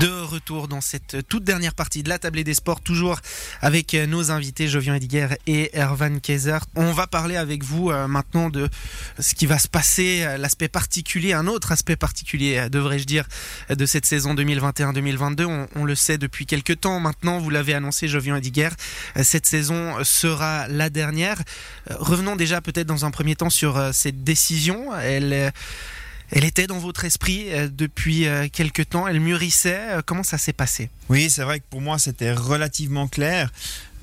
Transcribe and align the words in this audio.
De 0.00 0.22
retour 0.22 0.68
dans 0.68 0.80
cette 0.80 1.28
toute 1.28 1.44
dernière 1.44 1.74
partie 1.74 2.02
de 2.02 2.08
la 2.08 2.18
tablée 2.18 2.44
des 2.44 2.54
sports, 2.54 2.80
toujours 2.80 3.20
avec 3.60 3.92
nos 3.92 4.30
invités 4.30 4.66
Jovian 4.66 4.94
Ediger 4.94 5.28
et 5.46 5.68
Ervan 5.76 6.18
Kaiser. 6.18 6.56
On 6.76 6.92
va 6.92 7.06
parler 7.06 7.36
avec 7.36 7.62
vous 7.62 7.90
euh, 7.90 8.08
maintenant 8.08 8.48
de 8.48 8.70
ce 9.18 9.34
qui 9.34 9.44
va 9.44 9.58
se 9.58 9.68
passer, 9.68 10.22
euh, 10.22 10.38
l'aspect 10.38 10.68
particulier, 10.68 11.34
un 11.34 11.46
autre 11.46 11.72
aspect 11.72 11.96
particulier, 11.96 12.56
euh, 12.56 12.68
devrais-je 12.70 13.04
dire, 13.04 13.26
de 13.68 13.84
cette 13.84 14.06
saison 14.06 14.34
2021-2022. 14.34 15.44
On, 15.44 15.68
on, 15.76 15.84
le 15.84 15.94
sait 15.94 16.16
depuis 16.16 16.46
quelques 16.46 16.80
temps 16.80 16.98
maintenant, 16.98 17.38
vous 17.38 17.50
l'avez 17.50 17.74
annoncé 17.74 18.08
Jovian 18.08 18.36
Ediger, 18.36 18.70
cette 19.22 19.44
saison 19.44 20.02
sera 20.04 20.68
la 20.68 20.88
dernière. 20.88 21.42
Revenons 21.90 22.36
déjà 22.36 22.62
peut-être 22.62 22.86
dans 22.86 23.04
un 23.04 23.10
premier 23.10 23.36
temps 23.36 23.50
sur 23.50 23.78
cette 23.92 24.24
décision. 24.24 24.96
Elle 24.96 25.52
elle 26.32 26.44
était 26.44 26.66
dans 26.66 26.78
votre 26.78 27.04
esprit 27.04 27.52
euh, 27.52 27.68
depuis 27.70 28.26
euh, 28.26 28.48
quelques 28.50 28.88
temps, 28.88 29.06
elle 29.06 29.20
mûrissait. 29.20 29.78
Euh, 29.90 30.02
comment 30.04 30.22
ça 30.22 30.38
s'est 30.38 30.54
passé? 30.54 30.88
Oui, 31.10 31.28
c'est 31.28 31.42
vrai 31.42 31.60
que 31.60 31.64
pour 31.68 31.82
moi 31.82 31.98
c'était 31.98 32.32
relativement 32.32 33.06
clair. 33.06 33.52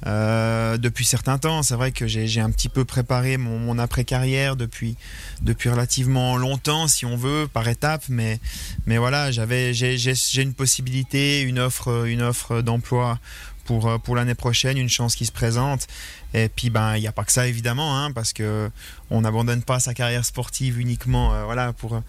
Euh, 0.08 0.78
depuis 0.78 1.06
certains 1.06 1.38
temps. 1.38 1.62
C'est 1.64 1.76
vrai 1.76 1.92
que 1.92 2.08
j'ai 2.08 2.40
un 2.40 2.52
petit 2.52 2.70
peu 2.70 2.86
préparé 2.86 3.38
mon, 3.38 3.78
après-carrière 3.78 4.56
depuis, 4.56 4.96
depuis 5.42 5.70
relativement 5.70 6.38
longtemps, 6.38 6.88
si 6.88 7.06
on 7.06 7.18
veut, 7.18 7.48
par 7.52 7.68
étapes. 7.68 8.06
Mais, 8.10 8.40
mais 8.86 8.98
voilà, 8.98 9.32
j'ai 9.32 10.42
une 10.42 10.54
possibilité, 10.54 11.42
une 11.42 11.60
offre, 11.60 12.08
une 12.08 12.22
offre 12.22 12.62
d'emploi 12.62 13.20
pour, 13.66 14.00
pour 14.02 14.16
l'année 14.16 14.36
prochaine, 14.36 14.78
une 14.78 14.90
chance 14.90 15.16
qui 15.16 15.26
se 15.26 15.32
présente. 15.32 15.88
Et 16.34 16.50
puis 16.50 16.70
ben 16.70 16.96
il 16.96 17.02
n'y 17.02 17.08
a 17.08 17.12
pas 17.12 17.24
que 17.24 17.32
ça 17.32 17.48
évidemment, 17.48 17.98
hein, 17.98 18.12
parce 18.12 18.34
que 18.34 18.70
on 19.10 19.22
n'abandonne 19.22 19.64
pas 19.64 19.80
sa 19.80 19.94
carrière 19.94 20.26
sportive 20.26 20.80
uniquement 20.80 21.34
euh, 21.34 21.44
voilà 21.44 21.74
pour 21.74 22.02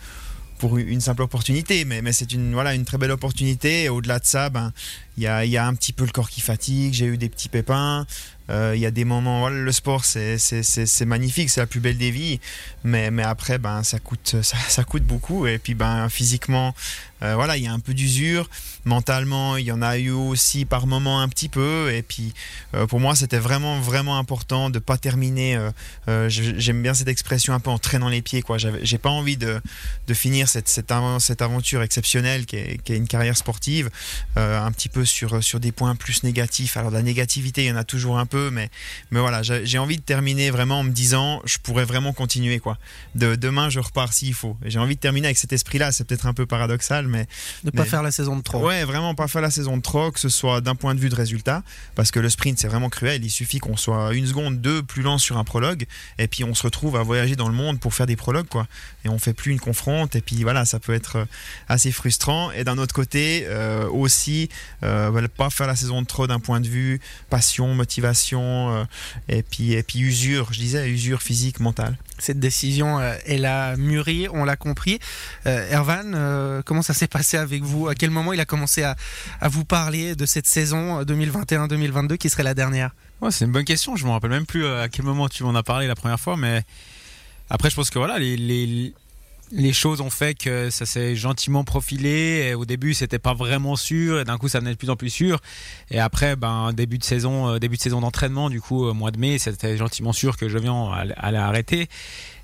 pour 0.61 0.77
une 0.77 1.01
simple 1.01 1.23
opportunité, 1.23 1.87
mais, 1.87 2.03
mais 2.03 2.13
c'est 2.13 2.33
une, 2.33 2.53
voilà, 2.53 2.75
une 2.75 2.85
très 2.85 2.99
belle 2.99 3.11
opportunité. 3.11 3.89
Au-delà 3.89 4.19
de 4.19 4.27
ça, 4.27 4.51
ben, 4.51 4.73
il 5.17 5.23
y 5.23 5.27
a, 5.27 5.47
y 5.47 5.57
a, 5.57 5.67
un 5.67 5.75
petit 5.75 5.95
peu 5.95 6.05
le 6.05 6.11
corps 6.11 6.29
qui 6.29 6.43
fatigue, 6.43 6.93
j'ai 6.93 7.07
eu 7.07 7.17
des 7.17 7.31
petits 7.31 7.49
pépins, 7.49 8.07
il 8.75 8.81
y 8.81 8.87
a 8.87 8.91
des 8.91 9.05
moments, 9.05 9.49
le 9.49 9.73
sport 9.73 10.05
c'est 10.05 11.05
magnifique, 11.07 11.51
c'est 11.51 11.61
la 11.61 11.67
plus 11.67 11.81
belle 11.81 11.99
des 11.99 12.11
vies, 12.11 12.41
mais, 12.85 13.11
mais 13.11 13.23
après 13.23 13.59
ben, 13.59 13.83
ça, 13.83 13.99
coûte, 13.99 14.37
ça, 14.43 14.85
coûte 14.85 15.05
beaucoup. 15.05 15.47
Et 15.47 15.59
puis 15.59 15.75
ben, 15.75 16.09
physiquement, 16.09 16.75
euh, 17.23 17.35
voilà, 17.35 17.57
il 17.57 17.65
y 17.65 17.67
a 17.67 17.73
un 17.73 17.81
peu 17.81 17.95
d'usure. 17.95 18.49
Mentalement, 18.87 19.59
il 19.59 19.67
y 19.67 19.73
en 19.73 19.83
a 19.83 19.99
eu 19.99 20.11
aussi 20.11 20.65
par 20.65 20.87
moments 20.87 21.21
un 21.21 21.29
petit 21.29 21.49
peu. 21.49 21.93
Et 21.93 22.03
puis 22.03 22.33
euh, 22.75 22.87
pour 22.87 22.99
moi, 22.99 23.15
c'était 23.15 23.39
vraiment, 23.39 23.79
vraiment 23.79 24.19
important 24.19 24.71
de 24.71 24.79
pas 24.79 24.97
terminer. 24.97 25.59
J'aime 26.29 26.83
bien 26.83 26.95
cette 26.95 27.09
expression 27.09 27.53
un 27.53 27.61
peu 27.61 27.71
en 27.71 27.79
traînant 27.79 28.09
les 28.09 28.23
pieds. 28.23 28.43
quoi. 28.43 28.57
J'ai 28.59 28.99
pas 28.99 29.11
envie 29.11 29.37
de, 29.37 29.61
de 30.07 30.15
finir 30.15 30.49
cette, 30.49 30.69
cette, 30.69 30.93
cette, 31.19 31.43
aventure 31.43 31.83
exceptionnelle 31.83 32.47
qui 32.47 32.57
est, 32.57 32.83
qui 32.83 32.93
est 32.93 32.97
une 32.97 33.09
carrière 33.09 33.37
sportive 33.37 33.91
un 34.37 34.73
petit 34.73 34.89
peu 34.89 35.05
sur, 35.05 35.43
sur 35.43 35.61
des 35.61 35.73
points 35.73 35.95
plus 35.95 36.23
négatifs. 36.23 36.77
Alors 36.77 36.91
la 36.91 37.03
négativité, 37.03 37.65
il 37.65 37.69
y 37.69 37.73
en 37.73 37.77
a 37.77 37.85
toujours 37.85 38.19
un 38.19 38.27
peu 38.27 38.40
mais, 38.51 38.71
mais 39.11 39.21
voilà, 39.21 39.43
j'ai 39.43 39.79
envie 39.79 39.97
de 39.97 40.03
terminer 40.03 40.51
vraiment 40.51 40.81
en 40.81 40.83
me 40.85 40.91
disant, 40.91 41.43
je 41.45 41.59
pourrais 41.59 41.85
vraiment 41.85 42.13
continuer, 42.13 42.59
quoi. 42.61 42.79
De, 43.15 43.35
demain, 43.35 43.69
je 43.69 43.81
repars 43.81 44.13
s'il 44.13 44.35
faut. 44.35 44.57
J'ai 44.65 44.79
envie 44.79 44.95
de 44.95 45.01
terminer 45.01 45.27
avec 45.27 45.39
cet 45.39 45.53
esprit-là. 45.53 45.93
C'est 45.93 46.05
peut-être 46.05 46.27
un 46.27 46.33
peu 46.33 46.47
paradoxal, 46.47 47.07
mais. 47.07 47.27
Ne 47.65 47.71
pas 47.71 47.85
faire 47.85 48.03
la 48.03 48.11
saison 48.11 48.37
de 48.37 48.43
trop. 48.43 48.65
Ouais, 48.67 48.85
vraiment 48.85 49.15
pas 49.15 49.29
faire 49.29 49.43
la 49.43 49.51
saison 49.51 49.77
de 49.77 49.83
trop, 49.83 50.11
que 50.11 50.21
ce 50.21 50.29
soit 50.29 50.61
d'un 50.61 50.75
point 50.75 50.95
de 50.95 51.01
vue 51.01 51.09
de 51.09 51.15
résultat, 51.15 51.63
parce 51.95 52.11
que 52.11 52.21
le 52.21 52.29
sprint, 52.31 52.59
c'est 52.59 52.69
vraiment 52.69 52.89
cruel. 52.89 53.25
Il 53.25 53.31
suffit 53.31 53.59
qu'on 53.59 53.77
soit 53.77 54.15
une 54.15 54.27
seconde, 54.27 54.61
deux 54.61 54.83
plus 54.83 55.03
lent 55.03 55.19
sur 55.19 55.37
un 55.39 55.45
prologue, 55.45 55.87
et 56.19 56.29
puis 56.29 56.45
on 56.45 56.55
se 56.55 56.63
retrouve 56.63 56.97
à 56.97 57.03
voyager 57.03 57.37
dans 57.37 57.49
le 57.49 57.55
monde 57.55 57.81
pour 57.81 57.95
faire 57.95 58.07
des 58.07 58.17
prologues, 58.17 58.49
quoi. 58.49 58.67
Et 59.05 59.09
on 59.09 59.19
fait 59.19 59.35
plus 59.35 59.53
une 59.53 59.61
confronte, 59.61 60.17
et 60.17 60.21
puis 60.21 60.43
voilà, 60.43 60.65
ça 60.65 60.79
peut 60.79 60.95
être 60.95 61.17
euh, 61.17 61.25
assez 61.69 61.93
frustrant. 61.93 62.51
Et 62.53 62.65
d'un 62.65 62.79
autre 62.79 62.95
côté, 62.95 63.45
euh, 63.47 63.89
aussi, 63.89 64.49
euh, 64.83 65.29
pas 65.37 65.51
faire 65.51 65.67
la 65.67 65.77
saison 65.77 66.03
de 66.03 66.07
trop 66.07 66.27
d'un 66.27 66.41
point 66.41 66.61
de 66.61 66.69
vue 66.69 67.01
passion, 67.29 67.75
motivation 67.75 68.30
euh, 68.39 68.85
et 69.29 69.43
puis 69.43 69.73
et 69.73 69.83
puis 69.83 69.99
usure, 70.01 70.53
je 70.53 70.59
disais 70.61 70.89
usure 70.89 71.23
physique, 71.23 71.61
mentale. 71.61 71.97
Cette 72.19 72.39
décision, 72.39 72.99
euh, 73.01 73.15
elle 73.27 73.47
a 73.47 73.77
mûri, 73.77 74.29
on 74.33 74.45
l'a 74.45 74.57
compris. 74.57 74.99
Euh, 75.47 75.69
Ervan, 75.71 76.63
comment 76.65 76.83
ça 76.83 76.95
s'est 76.95 77.09
passé 77.09 77.37
avec 77.37 77.63
vous? 77.63 77.89
À 77.89 77.95
quel 77.95 78.11
moment 78.11 78.33
il 78.33 78.41
a 78.41 78.45
commencé 78.45 78.83
à, 78.83 78.97
à 79.41 79.49
vous 79.49 79.65
parler 79.65 80.15
de 80.15 80.27
cette 80.27 80.47
saison 80.47 81.03
2021-2022 81.03 82.17
qui 82.17 82.29
serait 82.29 82.43
la 82.43 82.55
dernière? 82.55 82.91
Ouais, 83.21 83.31
C'est 83.31 83.45
une 83.45 83.53
bonne 83.53 83.65
question. 83.65 83.97
Je 83.97 84.05
me 84.07 84.11
rappelle 84.11 84.31
même 84.31 84.47
plus 84.47 84.67
à 84.67 84.89
quel 84.89 85.05
moment 85.05 85.29
tu 85.29 85.43
m'en 85.45 85.55
as 85.55 85.63
parlé 85.63 85.87
la 85.87 85.95
première 85.95 86.21
fois, 86.21 86.37
mais 86.37 86.63
après 87.49 87.71
je 87.71 87.77
pense 87.77 87.91
que 87.91 87.99
voilà 87.99 88.19
les, 88.19 88.37
les 88.37 88.95
les 89.53 89.73
choses 89.73 90.01
ont 90.01 90.11
fait 90.11 90.35
que 90.35 90.71
ça 90.71 90.87
s'est 90.87 91.17
gentiment 91.17 91.65
profilé. 91.65 92.55
Au 92.55 92.65
début, 92.65 92.95
c'était 92.95 93.19
pas 93.19 93.35
vraiment 93.35 93.77
sûr, 93.77 94.21
et 94.21 94.25
d'un 94.25 94.39
coup, 94.39 94.49
ça 94.49 94.61
venait 94.61 94.73
de 94.73 94.77
plus 94.77 94.91
en 94.91 94.97
plus 94.97 95.11
sûr. 95.11 95.41
Et 95.91 95.99
après, 95.99 96.37
ben 96.37 96.73
début 96.73 96.99
de 96.99 97.05
saison, 97.05 97.49
euh, 97.49 97.59
début 97.59 97.77
de 97.77 97.83
saison 97.83 98.01
d'entraînement, 98.01 98.51
du 98.51 98.61
coup, 98.61 98.93
mois 98.93 99.11
de 99.11 99.19
mai, 99.19 99.39
c'était 99.39 99.77
gentiment 99.77 100.13
sûr 100.13 100.37
que 100.37 100.49
Jovian 100.49 100.91
allait 100.93 101.39
arrêter. 101.39 101.89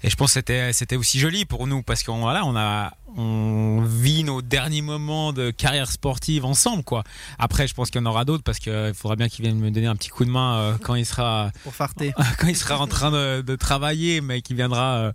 Et 0.02 0.10
je 0.10 0.16
pense 0.16 0.28
que 0.28 0.34
c'était 0.34 0.72
c'était 0.72 0.96
aussi 0.96 1.18
joli 1.18 1.44
pour 1.44 1.66
nous 1.66 1.82
parce 1.82 2.02
qu'on 2.02 2.20
voilà, 2.20 2.44
on 2.44 2.56
a 2.56 2.92
on 3.16 3.82
vit 3.82 4.24
nos 4.24 4.42
derniers 4.42 4.82
moments 4.82 5.32
de 5.32 5.50
carrière 5.50 5.90
sportive 5.90 6.44
ensemble 6.44 6.82
quoi. 6.82 7.04
Après, 7.38 7.66
je 7.66 7.74
pense 7.74 7.90
qu'il 7.90 8.00
y 8.00 8.04
en 8.04 8.06
aura 8.06 8.24
d'autres 8.24 8.42
parce 8.42 8.58
qu'il 8.58 8.92
faudra 8.94 9.16
bien 9.16 9.28
qu'il 9.28 9.44
vienne 9.44 9.58
me 9.58 9.70
donner 9.70 9.86
un 9.86 9.96
petit 9.96 10.08
coup 10.08 10.24
de 10.24 10.30
main 10.30 10.56
euh, 10.56 10.78
quand 10.82 10.94
il 10.94 11.06
sera 11.06 11.50
pour 11.62 11.74
farter. 11.74 12.12
quand 12.38 12.48
il 12.48 12.56
sera 12.56 12.78
en 12.78 12.86
train 12.86 13.10
de, 13.10 13.42
de 13.42 13.56
travailler, 13.56 14.20
mais 14.20 14.42
qu'il 14.42 14.56
viendra 14.56 14.96
euh, 14.96 15.12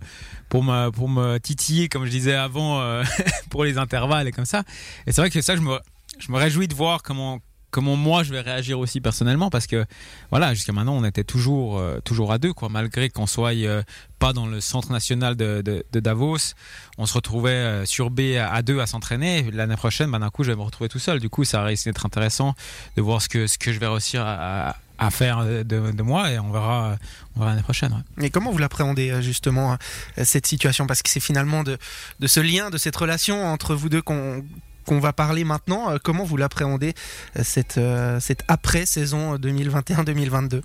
pour 0.48 0.64
me 0.64 0.90
pour 0.90 1.08
me 1.08 1.38
titiller 1.38 1.88
comme 1.88 2.04
je 2.04 2.10
disais 2.10 2.34
avant 2.34 2.80
euh, 2.80 3.04
pour 3.50 3.64
les 3.64 3.78
intervalles 3.78 4.28
et 4.28 4.32
comme 4.32 4.46
ça. 4.46 4.62
Et 5.06 5.12
c'est 5.12 5.20
vrai 5.20 5.30
que 5.30 5.42
ça, 5.42 5.56
je 5.56 5.60
me 5.60 5.78
je 6.18 6.32
me 6.32 6.38
réjouis 6.38 6.68
de 6.68 6.74
voir 6.74 7.02
comment 7.02 7.40
comment 7.72 7.96
moi 7.96 8.22
je 8.22 8.30
vais 8.30 8.40
réagir 8.40 8.78
aussi 8.78 9.00
personnellement 9.00 9.50
parce 9.50 9.66
que 9.66 9.84
voilà 10.30 10.54
jusqu'à 10.54 10.72
maintenant 10.72 10.94
on 10.94 11.04
était 11.04 11.24
toujours 11.24 11.78
euh, 11.78 11.98
toujours 12.04 12.30
à 12.30 12.38
deux 12.38 12.52
quoi. 12.52 12.68
Malgré 12.68 13.10
qu'on 13.10 13.26
soit 13.26 13.54
euh, 13.54 13.82
pas 14.20 14.32
dans 14.32 14.46
le 14.46 14.60
centre 14.60 14.92
national 14.92 15.34
de, 15.34 15.62
de, 15.62 16.00
Davos 16.00 16.54
on 16.98 17.06
se 17.06 17.14
retrouvait 17.14 17.50
euh, 17.50 17.84
sur 17.86 18.10
B 18.10 18.36
à, 18.38 18.62
deux 18.62 18.78
à 18.78 18.86
s'entraîner. 18.86 19.50
L'année 19.50 19.76
prochaine 19.76 20.10
ben, 20.10 20.20
d'un 20.20 20.30
coup 20.30 20.44
je 20.44 20.52
vais 20.52 20.56
me 20.56 20.62
retrouver 20.62 20.88
tout 20.88 21.00
seul. 21.00 21.18
Du 21.18 21.30
coup 21.30 21.44
ça 21.44 21.64
risque 21.64 21.86
d'être 21.86 22.06
intéressant 22.06 22.54
de 22.96 23.02
voir 23.02 23.20
ce 23.20 23.28
que 23.28 23.48
ce 23.48 23.58
que 23.58 23.72
je 23.72 23.80
vais 23.80 23.88
réussir 23.88 24.22
à, 24.24 24.76
faire 25.10 25.44
de, 25.44 25.64
de, 25.64 26.02
moi 26.02 26.30
et 26.30 26.38
on 26.38 26.52
verra, 26.52 26.96
on 27.34 27.40
verra 27.40 27.50
l'année 27.50 27.64
prochaine. 27.64 28.04
Et 28.20 28.30
comment 28.30 28.52
vous 28.52 28.58
l'appréhendez 28.58 29.20
justement 29.20 29.76
cette 30.22 30.46
situation? 30.46 30.86
Parce 30.86 31.02
que 31.02 31.10
c'est 31.10 31.18
finalement 31.18 31.64
de, 31.64 31.76
de 32.20 32.26
ce 32.28 32.38
lien, 32.38 32.70
de 32.70 32.78
cette 32.78 32.94
relation 32.94 33.44
entre 33.44 33.74
vous 33.74 33.88
deux 33.88 34.00
qu'on 34.00 34.44
qu'on 34.84 35.00
va 35.00 35.12
parler 35.12 35.44
maintenant. 35.44 35.90
Euh, 35.90 35.98
comment 36.02 36.24
vous 36.24 36.36
l'appréhendez 36.36 36.94
euh, 37.36 37.42
cette, 37.44 37.78
euh, 37.78 38.20
cette 38.20 38.44
après-saison 38.48 39.36
2021-2022 39.36 40.62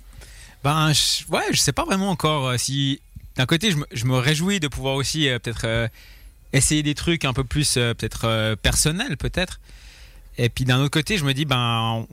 Ben 0.64 0.92
je, 0.92 1.30
ouais, 1.32 1.44
je 1.52 1.58
sais 1.58 1.72
pas 1.72 1.84
vraiment 1.84 2.10
encore 2.10 2.58
si 2.58 3.00
d'un 3.36 3.46
côté 3.46 3.70
je 3.70 3.76
me, 3.76 3.86
je 3.92 4.04
me, 4.04 4.16
réjouis 4.16 4.60
de 4.60 4.68
pouvoir 4.68 4.94
aussi 4.94 5.28
peut-être 5.42 5.90
essayer 6.52 6.82
des 6.82 6.94
trucs 6.94 7.24
un 7.24 7.32
peu 7.32 7.44
plus 7.44 7.74
peut-être 7.74 8.56
personnels 8.62 9.16
peut-être. 9.16 9.60
Et 10.38 10.48
puis 10.48 10.64
d'un 10.64 10.80
autre 10.80 10.90
côté 10.90 11.18
je 11.18 11.24
me 11.24 11.34
dis 11.34 11.44
ben 11.44 12.06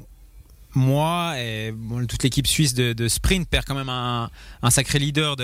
moi 0.75 1.40
et 1.40 1.74
toute 2.08 2.24
l'équipe 2.24 2.47
suisse 2.47 2.74
de, 2.74 3.08
sprint 3.08 3.47
perd 3.47 3.66
quand 3.66 3.75
même 3.75 3.90
un, 3.90 4.30
sacré 4.69 5.00
leader 5.00 5.36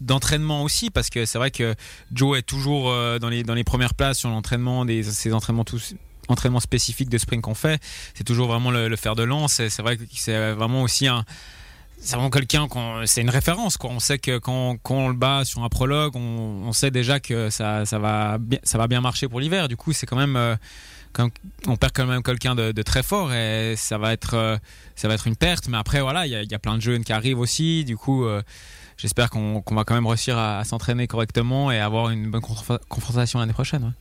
d'entraînement 0.00 0.60
de, 0.60 0.64
aussi 0.64 0.90
parce 0.90 1.10
que 1.10 1.26
c'est 1.26 1.38
vrai 1.38 1.50
que 1.50 1.74
Joe 2.12 2.38
est 2.38 2.42
toujours 2.42 2.90
euh, 2.90 3.18
dans 3.18 3.28
les, 3.28 3.42
dans 3.42 3.54
les 3.54 3.64
premières 3.64 3.94
places 3.94 4.18
sur 4.18 4.30
l'entraînement 4.30 4.84
des 4.84 5.02
ces 5.02 5.32
entraînements 5.32 5.64
entraînements 6.28 6.60
spécifiques 6.60 7.10
de 7.10 7.18
sprint 7.18 7.42
qu'on 7.42 7.54
fait. 7.54 7.82
C'est 8.14 8.24
toujours 8.24 8.48
vraiment 8.48 8.70
le, 8.70 8.88
le, 8.88 8.96
fer 8.96 9.14
de 9.14 9.22
lance 9.22 9.54
c'est 9.54 9.82
vrai 9.82 9.96
que 9.96 10.04
c'est 10.14 10.52
vraiment 10.52 10.82
aussi 10.82 11.06
un 11.06 11.24
c'est 12.04 12.16
vraiment 12.16 12.30
quelqu'un 12.30 12.68
c'est 13.06 13.22
une 13.22 13.30
référence 13.30 13.76
quoi. 13.76 13.90
On 13.90 13.98
sait 13.98 14.18
que 14.18 14.38
quand, 14.38 14.76
quand, 14.82 14.94
on 14.94 15.08
le 15.08 15.14
bat 15.14 15.44
sur 15.44 15.64
un 15.64 15.68
prologue 15.68 16.14
on, 16.16 16.72
sait 16.72 16.90
déjà 16.90 17.18
que 17.18 17.50
ça, 17.50 17.86
ça 17.86 17.98
va 17.98 18.38
bien 18.38 18.58
ça 18.62 18.78
va 18.78 18.86
bien 18.86 19.00
marcher 19.00 19.26
pour 19.26 19.40
l'hiver. 19.40 19.68
Du 19.68 19.76
coup 19.76 19.92
c'est 19.92 20.06
quand 20.06 20.16
même 20.16 20.36
euh, 20.36 20.54
on 21.66 21.76
perd 21.76 21.92
quand 21.94 22.06
même 22.06 22.22
quelqu'un 22.22 22.54
de, 22.54 22.82
très 22.82 23.02
fort 23.02 23.32
et 23.32 23.74
ça 23.76 23.96
va 23.98 24.12
être 24.12 24.34
euh, 24.34 24.58
ça 24.96 25.08
va 25.08 25.14
être 25.14 25.26
une 25.26 25.36
perte. 25.36 25.68
Mais 25.68 25.78
après 25.78 26.02
voilà 26.02 26.26
il 26.26 26.32
y 26.32 26.36
a, 26.36 26.42
y 26.42 26.54
a, 26.54 26.58
plein 26.58 26.76
de 26.76 26.82
jeunes 26.82 27.04
qui 27.04 27.12
arrivent 27.12 27.40
aussi. 27.40 27.84
Du 27.84 27.96
coup 27.96 28.24
euh, 28.24 28.42
j'espère 28.98 29.30
qu'on 29.30 29.62
qu 29.62 29.74
va 29.74 29.84
quand 29.84 29.94
même 29.94 30.06
réussir 30.06 30.36
à, 30.36 30.62
s'entraîner 30.64 31.06
correctement 31.06 31.72
et 31.72 31.80
avoir 31.80 32.10
une 32.10 32.30
bonne 32.30 32.42
confrontation 32.42 33.38
l'année 33.38 33.54
prochaine 33.54 33.94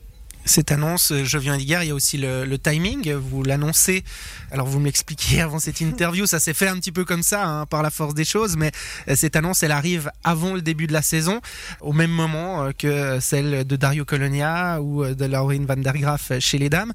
cette 0.45 0.71
annonce, 0.71 1.11
euh, 1.11 1.23
je 1.23 1.37
viens 1.37 1.57
d'hier, 1.57 1.83
il 1.83 1.87
y 1.87 1.91
a 1.91 1.95
aussi 1.95 2.17
le, 2.17 2.57
timing, 2.57 3.13
vous 3.13 3.43
l'annoncez, 3.43 4.03
alors 4.51 4.67
vous 4.67 4.79
me 4.79 4.85
l'expliquiez 4.85 5.41
avant 5.41 5.59
cette 5.59 5.81
interview, 5.81 6.25
ça 6.25 6.39
s'est 6.39 6.53
fait 6.53 6.67
un 6.67 6.77
petit 6.77 6.91
peu 6.91 7.05
comme 7.05 7.23
ça, 7.23 7.45
hein, 7.45 7.65
par 7.65 7.81
la 7.81 7.89
force 7.89 8.13
des 8.13 8.25
choses, 8.25 8.55
mais 8.57 8.71
euh, 9.07 9.15
cette 9.15 9.35
annonce, 9.35 9.63
elle 9.63 9.71
arrive 9.71 10.11
avant 10.23 10.53
le 10.53 10.61
début 10.61 10.87
de 10.87 10.93
la 10.93 11.01
saison, 11.01 11.41
au 11.81 11.93
même 11.93 12.11
moment 12.11 12.63
euh, 12.63 12.71
que 12.77 13.19
celle 13.19 13.65
de 13.65 13.75
Dario 13.75 14.05
Colonia 14.05 14.81
ou 14.81 15.05
de 15.05 15.25
Laurine 15.25 15.65
van 15.65 15.77
der 15.77 15.93
Graaf 15.93 16.31
chez 16.39 16.57
les 16.57 16.69
dames. 16.69 16.93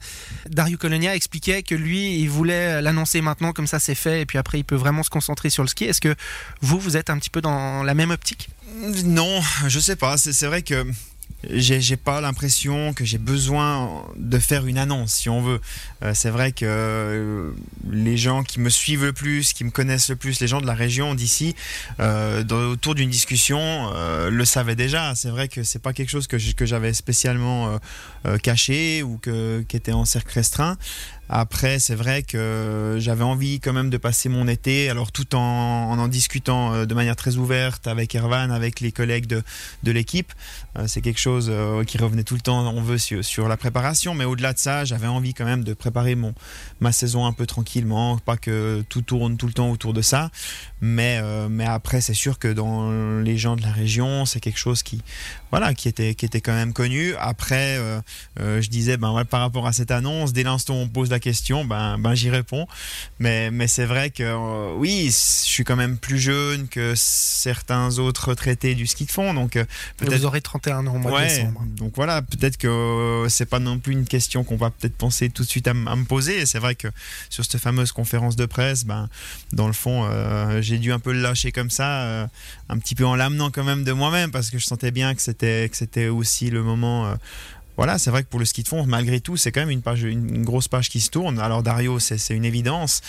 Dario 0.48 0.76
Colonia 0.76 1.14
expliquait 1.14 1.62
que 1.62 1.74
lui, 1.74 2.20
il 2.20 2.28
voulait 2.28 2.82
l'annoncer 2.82 3.20
maintenant, 3.20 3.52
comme 3.52 3.66
ça 3.66 3.78
c'est 3.78 3.94
fait, 3.94 4.22
et 4.22 4.26
puis 4.26 4.38
après 4.38 4.58
il 4.58 4.64
peut 4.64 4.76
vraiment 4.76 5.02
se 5.02 5.10
concentrer 5.10 5.50
sur 5.50 5.62
le 5.62 5.68
ski. 5.68 5.84
Est-ce 5.84 6.00
que 6.00 6.14
vous, 6.60 6.78
vous 6.78 6.96
êtes 6.96 7.10
un 7.10 7.18
petit 7.18 7.30
peu 7.30 7.40
dans 7.40 7.82
la 7.82 7.94
même 7.94 8.10
optique? 8.10 8.48
Non, 9.04 9.40
je 9.66 9.80
sais 9.80 9.96
pas, 9.96 10.16
c'est 10.16 10.46
vrai 10.46 10.62
que 10.62 10.86
j'ai 11.48 11.96
pas 11.96 12.20
l'impression 12.20 12.92
que 12.92 13.04
j'ai 13.04 13.18
besoin 13.18 14.04
de 14.16 14.38
faire 14.38 14.66
une 14.66 14.76
annonce, 14.76 15.12
si 15.12 15.28
on 15.28 15.40
veut. 15.40 15.60
Euh, 16.02 16.12
c'est 16.14 16.30
vrai 16.30 16.50
que 16.50 16.64
euh, 16.66 17.50
les 17.90 18.16
gens 18.16 18.42
qui 18.42 18.58
me 18.58 18.68
suivent 18.68 19.04
le 19.04 19.12
plus, 19.12 19.52
qui 19.52 19.62
me 19.64 19.70
connaissent 19.70 20.10
le 20.10 20.16
plus, 20.16 20.40
les 20.40 20.48
gens 20.48 20.60
de 20.60 20.66
la 20.66 20.74
région 20.74 21.14
d'ici, 21.14 21.54
euh, 22.00 22.44
autour 22.44 22.96
d'une 22.96 23.10
discussion, 23.10 23.92
le 24.30 24.44
savaient 24.44 24.76
déjà. 24.76 25.14
C'est 25.14 25.30
vrai 25.30 25.48
que 25.48 25.62
c'est 25.62 25.78
pas 25.78 25.92
quelque 25.92 26.10
chose 26.10 26.26
que 26.26 26.66
j'avais 26.66 26.92
spécialement 26.92 27.78
caché 28.42 29.02
ou 29.02 29.18
que, 29.18 29.64
qui 29.68 29.76
était 29.76 29.92
en 29.92 30.04
cercle 30.04 30.32
restreint. 30.34 30.76
Après, 31.28 31.78
c'est 31.78 31.94
vrai 31.94 32.22
que 32.22 32.96
j'avais 32.98 33.24
envie 33.24 33.60
quand 33.60 33.72
même 33.72 33.90
de 33.90 33.98
passer 33.98 34.28
mon 34.28 34.48
été, 34.48 34.88
alors 34.88 35.12
tout 35.12 35.34
en 35.34 35.98
en, 35.98 36.08
discutant 36.08 36.72
euh, 36.72 36.86
de 36.86 36.94
manière 36.94 37.16
très 37.16 37.36
ouverte 37.36 37.86
avec 37.86 38.14
Ervan, 38.14 38.50
avec 38.50 38.80
les 38.80 38.92
collègues 38.92 39.26
de, 39.26 39.42
de 39.82 39.92
l'équipe. 39.92 40.32
Euh, 40.78 40.86
c'est 40.86 41.00
quelque 41.00 41.20
chose 41.20 41.48
euh, 41.50 41.84
qui 41.84 41.98
revenait 41.98 42.24
tout 42.24 42.34
le 42.34 42.40
temps, 42.40 42.66
on 42.72 42.82
veut, 42.82 42.98
sur, 42.98 43.24
sur 43.24 43.48
la 43.48 43.56
préparation. 43.56 44.14
Mais 44.14 44.24
au-delà 44.24 44.52
de 44.52 44.58
ça, 44.58 44.84
j'avais 44.84 45.06
envie 45.06 45.34
quand 45.34 45.44
même 45.44 45.64
de 45.64 45.74
préparer 45.74 46.14
mon, 46.14 46.34
ma 46.80 46.92
saison 46.92 47.26
un 47.26 47.32
peu 47.32 47.46
tranquillement, 47.46 48.18
pas 48.18 48.36
que 48.36 48.84
tout 48.88 49.02
tourne 49.02 49.36
tout 49.36 49.46
le 49.46 49.52
temps 49.52 49.70
autour 49.70 49.92
de 49.92 50.02
ça. 50.02 50.30
Mais, 50.80 51.20
mais 51.50 51.64
après, 51.64 52.00
c'est 52.00 52.14
sûr 52.14 52.38
que 52.38 52.48
dans 52.48 52.90
les 53.20 53.36
gens 53.36 53.56
de 53.56 53.62
la 53.62 53.72
région, 53.72 54.24
c'est 54.26 54.38
quelque 54.40 54.58
chose 54.58 54.82
qui, 54.82 55.02
voilà, 55.50 55.74
qui 55.74 55.88
était, 55.88 56.14
qui 56.14 56.24
était 56.24 56.40
quand 56.40 56.52
même 56.52 56.72
connu. 56.72 57.14
Après, 57.18 57.78
je 58.38 58.68
disais, 58.68 58.96
ben, 58.96 59.24
par 59.24 59.40
rapport 59.40 59.66
à 59.66 59.72
cette 59.72 59.90
annonce, 59.90 60.32
dès 60.32 60.44
l'instant 60.44 60.74
où 60.74 60.82
on 60.82 60.88
pose 60.88 61.10
la 61.10 61.17
question, 61.18 61.64
ben, 61.64 61.98
ben 61.98 62.14
j'y 62.14 62.30
réponds. 62.30 62.66
Mais, 63.18 63.50
mais 63.50 63.66
c'est 63.66 63.84
vrai 63.84 64.10
que 64.10 64.22
euh, 64.22 64.74
oui, 64.76 65.06
je 65.06 65.46
suis 65.46 65.64
quand 65.64 65.76
même 65.76 65.98
plus 65.98 66.18
jeune 66.18 66.68
que 66.68 66.94
certains 66.96 67.98
autres 67.98 68.28
retraités 68.28 68.74
du 68.74 68.86
ski 68.86 69.06
de 69.06 69.10
fond. 69.10 69.34
Donc, 69.34 69.52
peut-être. 69.96 70.18
Vous 70.18 70.26
aurez 70.26 70.40
31 70.40 70.86
ans 70.86 70.94
au 70.94 70.98
mois 70.98 71.22
de 71.22 71.26
décembre. 71.26 71.64
Donc 71.76 71.92
voilà, 71.96 72.22
peut-être 72.22 72.56
que 72.56 73.26
c'est 73.28 73.46
pas 73.46 73.58
non 73.58 73.78
plus 73.78 73.92
une 73.92 74.06
question 74.06 74.44
qu'on 74.44 74.56
va 74.56 74.70
peut-être 74.70 74.96
penser 74.96 75.30
tout 75.30 75.42
de 75.42 75.48
suite 75.48 75.68
à, 75.68 75.74
me 75.74 76.04
poser. 76.04 76.40
Et 76.40 76.46
c'est 76.46 76.58
vrai 76.58 76.74
que 76.74 76.88
sur 77.30 77.44
cette 77.44 77.60
fameuse 77.60 77.92
conférence 77.92 78.36
de 78.36 78.46
presse, 78.46 78.84
ben, 78.84 79.08
dans 79.52 79.66
le 79.66 79.72
fond, 79.72 80.08
j'ai 80.60 80.78
dû 80.78 80.92
un 80.92 80.98
peu 80.98 81.12
le 81.12 81.20
lâcher 81.20 81.52
comme 81.52 81.70
ça, 81.70 82.28
un 82.68 82.78
petit 82.78 82.94
peu 82.94 83.06
en 83.06 83.14
l'amenant 83.14 83.50
quand 83.50 83.64
même 83.64 83.84
de 83.84 83.92
moi-même, 83.92 84.30
parce 84.30 84.50
que 84.50 84.58
je 84.58 84.64
sentais 84.64 84.90
bien 84.90 85.14
que 85.14 85.22
c'était 85.22 85.68
que 85.68 85.76
c'était 85.76 86.08
aussi 86.08 86.50
le 86.50 86.62
moment. 86.62 87.14
Voilà, 87.78 87.96
c'est 87.96 88.10
vrai 88.10 88.24
que 88.24 88.28
pour 88.28 88.40
le 88.40 88.44
ski 88.44 88.64
de 88.64 88.68
fond, 88.68 88.84
malgré 88.86 89.20
tout, 89.20 89.36
c'est 89.36 89.52
quand 89.52 89.64
même 89.64 89.70
une, 89.70 90.44
grosse 90.44 90.66
page 90.66 90.88
qui 90.88 91.00
se 91.00 91.10
tourne. 91.10 91.38
Alors 91.38 91.62
Dario, 91.62 92.00
c'est 92.00 92.34
une 92.34 92.44
évidence. 92.44 93.02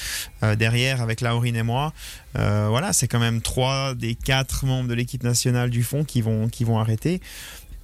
Euh, 0.44 0.56
derrière, 0.56 1.02
avec 1.02 1.22
Laurine 1.22 1.56
et 1.56 1.64
moi, 1.64 1.92
euh, 2.38 2.68
voilà, 2.70 2.94
c'est 2.94 3.08
quand 3.08 3.18
même 3.18 3.42
trois 3.42 3.96
des 3.96 4.14
quatre 4.14 4.68
membres 4.68 4.88
de 4.88 4.94
l'équipe 4.94 5.24
nationale 5.24 5.72
du 5.72 5.82
fond 5.82 6.04
qui 6.04 6.22
vont, 6.22 6.50
qui 6.50 6.66
vont 6.66 6.78
arrêter. 6.78 7.20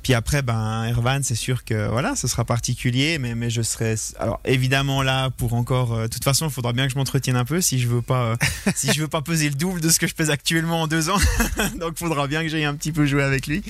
Puis 0.05 0.13
après, 0.13 0.43
ben, 0.43 0.83
Ervan, 0.83 1.21
c'est 1.23 1.33
sûr 1.33 1.65
que 1.65 1.87
voilà, 1.87 2.15
ce 2.15 2.27
sera 2.27 2.45
particulier, 2.45 3.17
mais, 3.17 3.33
mais 3.33 3.49
je 3.49 3.63
serai 3.63 3.95
alors 4.19 4.39
évidemment 4.45 5.01
là 5.01 5.31
pour 5.31 5.55
encore. 5.55 5.93
Euh, 5.95 6.03
de 6.03 6.07
toute 6.09 6.23
façon, 6.23 6.45
il 6.45 6.51
faudra 6.51 6.73
bien 6.73 6.85
que 6.85 6.93
je 6.93 6.97
m'entretienne 6.99 7.35
un 7.35 7.43
peu 7.43 7.59
si 7.59 7.79
je 7.79 7.87
veux 7.87 8.03
pas, 8.03 8.25
euh, 8.25 8.35
si 8.75 8.93
je 8.93 9.01
veux 9.01 9.07
pas 9.07 9.23
peser 9.23 9.49
le 9.49 9.55
double 9.55 9.81
de 9.81 9.89
ce 9.89 9.97
que 9.97 10.05
je 10.05 10.13
pèse 10.13 10.29
actuellement 10.29 10.83
en 10.83 10.87
deux 10.87 11.09
ans. 11.09 11.17
Donc, 11.79 11.93
il 11.95 11.97
faudra 11.97 12.27
bien 12.27 12.43
que 12.43 12.49
j'aille 12.49 12.65
un 12.65 12.75
petit 12.75 12.91
peu 12.91 13.07
jouer 13.07 13.23
avec 13.23 13.47
lui. 13.47 13.63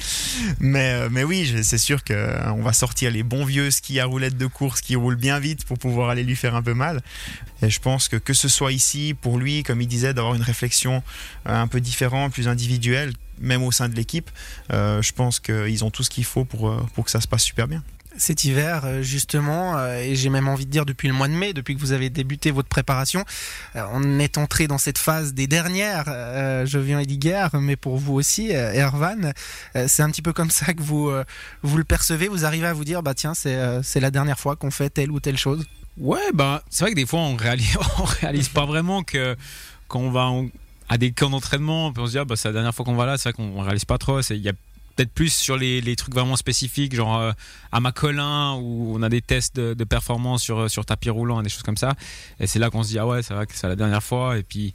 Mais, 0.59 0.91
euh, 0.91 1.07
mais 1.09 1.23
oui, 1.23 1.49
c'est 1.63 1.77
sûr 1.77 2.03
que 2.03 2.35
on 2.49 2.61
va 2.61 2.73
sortir 2.73 3.11
les 3.11 3.23
bons 3.23 3.45
vieux 3.45 3.71
skis 3.71 4.01
à 4.01 4.05
roulettes 4.05 4.37
de 4.37 4.47
course 4.47 4.81
qui 4.81 4.97
roulent 4.97 5.15
bien 5.15 5.39
vite 5.39 5.63
pour 5.63 5.77
pouvoir 5.77 6.09
aller 6.09 6.23
lui 6.23 6.35
faire 6.35 6.53
un 6.53 6.61
peu 6.61 6.73
mal. 6.73 7.01
Et 7.61 7.69
je 7.69 7.79
pense 7.79 8.09
que 8.09 8.17
que 8.17 8.33
ce 8.33 8.49
soit 8.49 8.73
ici 8.73 9.15
pour 9.21 9.39
lui, 9.39 9.63
comme 9.63 9.79
il 9.79 9.87
disait, 9.87 10.13
d'avoir 10.13 10.35
une 10.35 10.41
réflexion 10.41 11.01
un 11.45 11.67
peu 11.67 11.79
différente, 11.79 12.33
plus 12.33 12.49
individuelle, 12.49 13.13
même 13.39 13.63
au 13.63 13.71
sein 13.71 13.89
de 13.89 13.95
l'équipe, 13.95 14.29
euh, 14.71 15.01
je 15.01 15.11
pense 15.13 15.39
qu'ils 15.39 15.83
ont 15.83 15.91
tout 15.91 16.03
ce 16.03 16.09
qu'il 16.09 16.25
faut 16.25 16.45
pour, 16.45 16.69
euh, 16.69 16.85
pour 16.93 17.05
que 17.05 17.11
ça 17.11 17.21
se 17.21 17.27
passe 17.27 17.43
super 17.43 17.67
bien 17.67 17.83
cet 18.17 18.45
hiver, 18.45 18.83
euh, 18.85 19.01
justement, 19.01 19.77
et 19.89 20.15
j'ai 20.15 20.29
même 20.29 20.47
envie 20.47 20.65
de 20.65 20.71
dire 20.71 20.85
depuis 20.85 21.09
le 21.09 21.13
mois 21.13 21.27
de 21.27 21.33
mai, 21.33 21.51
depuis 21.51 21.75
que 21.75 21.81
vous 21.81 21.91
avez 21.91 22.09
débuté 22.09 22.49
votre 22.49 22.69
préparation, 22.69 23.25
on 23.75 24.19
est 24.19 24.37
entré 24.37 24.67
dans 24.67 24.77
cette 24.77 24.97
phase 24.97 25.33
des 25.33 25.47
dernières. 25.47 26.05
Je 26.65 26.79
viens 26.79 27.01
Ediguer, 27.01 27.47
mais 27.59 27.75
pour 27.75 27.97
vous 27.97 28.13
aussi, 28.13 28.51
Ervan, 28.51 29.33
c'est 29.87 30.01
un 30.01 30.09
petit 30.09 30.21
peu 30.21 30.31
comme 30.31 30.49
ça 30.49 30.73
que 30.73 30.81
vous, 30.81 31.11
vous 31.61 31.77
le 31.77 31.83
percevez. 31.83 32.29
Vous 32.29 32.45
arrivez 32.45 32.67
à 32.67 32.73
vous 32.73 32.85
dire, 32.85 33.03
bah 33.03 33.15
tiens, 33.15 33.33
c'est 33.33 33.99
la 33.99 34.11
dernière 34.11 34.39
fois 34.39 34.55
qu'on 34.55 34.71
fait 34.71 34.89
telle 34.89 35.11
ou 35.11 35.19
telle 35.19 35.37
chose. 35.37 35.65
Ouais, 35.97 36.31
bah 36.33 36.63
c'est 36.69 36.83
vrai 36.83 36.91
que 36.91 36.95
des 36.95 37.05
fois 37.05 37.19
on 37.19 37.35
réalise, 37.35 37.77
on 37.99 38.03
réalise 38.03 38.49
pas 38.49 38.65
vraiment 38.65 39.03
que 39.03 39.35
qu'on 39.87 40.11
va 40.11 40.29
à 40.89 40.97
des 40.97 41.11
camps 41.11 41.29
d'entraînement, 41.29 41.91
on 41.97 42.05
se 42.05 42.11
dit, 42.11 42.19
ah, 42.19 42.25
bah, 42.25 42.35
c'est 42.35 42.47
la 42.47 42.53
dernière 42.53 42.73
fois 42.73 42.85
qu'on 42.85 42.95
va 42.95 43.05
là, 43.05 43.17
c'est 43.17 43.29
vrai 43.29 43.33
qu'on 43.33 43.61
réalise 43.61 43.85
pas 43.85 43.97
trop. 43.97 44.21
Il 44.21 44.37
y 44.37 44.49
a 44.49 44.53
peut-être 44.95 45.11
plus 45.11 45.33
sur 45.33 45.57
les, 45.57 45.81
les, 45.81 45.95
trucs 45.95 46.13
vraiment 46.13 46.35
spécifiques, 46.35 46.95
genre 46.95 47.17
euh, 47.17 47.31
à 47.71 47.79
Macolin, 47.79 48.55
où 48.55 48.95
on 48.95 49.01
a 49.01 49.09
des 49.09 49.21
tests 49.21 49.55
de, 49.55 49.83
performance 49.83 50.41
sur, 50.43 50.69
sur 50.69 50.85
tapis 50.85 51.09
roulant 51.09 51.41
des 51.41 51.49
choses 51.49 51.63
comme 51.63 51.77
ça. 51.77 51.95
Et 52.39 52.47
c'est 52.47 52.59
là 52.59 52.69
qu'on 52.69 52.83
se 52.83 52.89
dit, 52.89 52.99
ah 52.99 53.07
ouais, 53.07 53.21
c'est 53.23 53.33
vrai 53.33 53.45
que 53.45 53.53
c'est 53.55 53.67
la 53.67 53.75
dernière 53.75 54.03
fois. 54.03 54.37
Et 54.37 54.43
puis, 54.43 54.73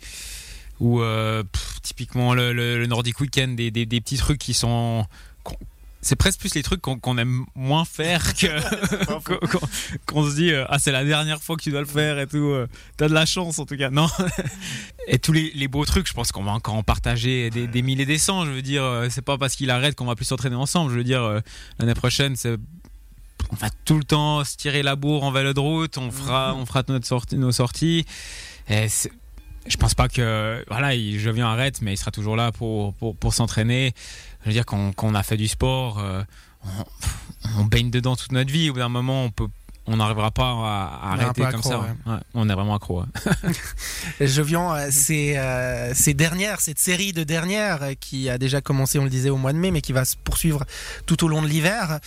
ou 0.81 1.01
euh, 1.01 1.43
typiquement 1.83 2.35
le, 2.35 2.53
le, 2.53 2.87
Nordic 2.87 3.21
Weekend, 3.21 3.57
des, 3.57 3.71
des, 3.71 3.87
des, 3.87 4.01
petits 4.01 4.17
trucs 4.17 4.39
qui 4.39 4.55
sont 4.55 5.07
c'est 6.03 6.17
presque 6.17 6.41
plus 6.41 6.55
les 6.55 6.63
trucs 6.63 6.81
qu'on 6.81 7.19
aime 7.19 7.45
moins 7.55 7.85
faire 7.85 8.35
que 8.35 8.47
qu'on 10.07 10.29
se 10.29 10.35
dit 10.35 10.51
euh, 10.51 10.65
ah 10.69 10.79
c'est 10.79 10.93
la 10.93 11.05
dernière 11.05 11.43
fois 11.43 11.57
que 11.57 11.63
tu 11.63 11.71
dois 11.71 11.81
le 11.81 11.87
faire 11.87 12.19
et 12.19 12.27
tout 12.27 12.39
euh, 12.39 12.67
t'as 12.97 13.09
de 13.09 13.15
la 13.15 13.27
chance 13.27 13.59
en 13.59 13.67
tout 13.67 13.77
cas. 13.77 13.91
Non. 13.91 14.09
Et 15.09 15.19
tous 15.19 15.33
les, 15.33 15.51
les, 15.55 15.67
beaux 15.67 15.85
trucs 15.85 16.07
je 16.07 16.13
pense 16.13 16.31
qu'on 16.31 16.45
va 16.45 16.53
encore 16.53 16.75
en 16.75 16.83
partager 16.83 17.51
des, 17.51 17.67
des 17.67 17.83
milliers 17.83 18.07
des 18.07 18.19
cents. 18.19 18.45
Je 18.45 18.51
veux 18.51 18.63
dire 18.63 18.85
euh, 18.85 19.09
c'est 19.11 19.23
pas 19.23 19.39
parce 19.39 19.57
qu'il 19.57 19.71
arrête 19.71 19.95
qu'on 19.95 20.07
va 20.07 20.15
plus 20.15 20.25
s'entraîner 20.25 20.57
ensemble. 20.57 20.93
Je 20.93 20.97
veux 20.97 21.05
dire 21.05 21.41
l'année 21.79 21.95
prochaine 21.95 22.37
c'est 22.37 22.57
on 23.51 23.57
va 23.57 23.69
tout 23.85 23.99
le 23.99 24.05
temps 24.05 24.45
se 24.45 24.57
tirer 24.57 24.83
la 24.83 24.97
bourre 24.97 25.25
en 25.25 25.33
vélo 25.33 25.53
de 25.53 25.61
route. 25.61 25.99
On 25.99 26.11
fera 26.11 26.55
on 26.55 26.65
fera 26.65 26.83
notre 26.89 27.07
sortie, 27.07 27.37
nos 27.37 27.53
sorties. 27.53 28.05
Et 28.69 28.87
je 29.67 29.77
pense 29.77 29.95
pas 29.95 30.09
que 30.09 30.65
voilà 30.69 30.95
je 30.95 31.31
viens 31.31 31.49
arrête 31.49 31.83
mais 31.83 31.93
il 31.93 31.97
sera 31.97 32.11
toujours 32.11 32.37
là 32.37 32.53
pour 32.53 32.95
pour, 32.95 33.17
pour 33.17 33.35
s'entraîner 33.35 33.93
je 34.43 34.47
veux 34.47 34.53
dire, 34.53 34.65
qu'on 34.67 35.15
a 35.15 35.23
fait 35.23 35.37
du 35.37 35.49
sport, 35.49 35.99
euh, 35.99 36.23
on, 37.59 37.65
baigne 37.65 37.91
dedans 37.91 38.17
toute 38.17 38.33
notre 38.33 38.53
vie. 38.53 38.71
Au 38.71 38.73
bout 38.73 38.79
d'un 38.79 38.89
moment, 38.89 39.25
on 39.25 39.31
peut 39.31 39.49
on 39.87 39.97
n'arrivera 39.97 40.31
pas 40.31 40.51
à, 40.51 41.13
arrêter 41.13 41.43
comme 41.51 41.63
ça. 41.63 41.85
on 42.35 42.49
est 42.49 42.55
vraiment 42.55 42.77
accro. 42.77 43.03
Je 44.21 44.43
viens, 44.43 44.73
euh, 44.73 44.89
c'est 44.93 45.37
euh, 45.37 45.93
ces 45.95 46.15
dernières, 46.15 46.61
cette 46.61 46.79
série 46.79 47.13
de 47.13 47.25
dernières 47.25 47.99
qui 47.99 48.31
a 48.31 48.39
déjà 48.39 48.61
commencé, 48.61 49.01
on 49.01 49.05
le 49.05 49.11
disait, 49.11 49.31
au 49.31 49.37
mois 49.37 49.53
de 49.53 49.59
mai, 49.59 49.73
mais 49.73 49.81
qui 49.81 49.93
va 49.93 50.05
se 50.05 50.17
poursuivre 50.17 50.65
tout 51.07 51.25
au 51.25 51.29
long 51.29 51.43
de 51.43 51.49
l'hiver. 51.49 51.99